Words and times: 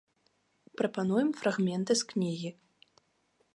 Прапануем 0.81 1.29
фрагменты 1.43 1.93
з 2.01 2.07
кнігі. 2.13 2.49